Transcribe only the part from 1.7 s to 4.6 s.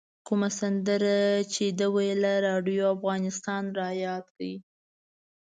ده ویله راډیو افغانستان رایاد کړ.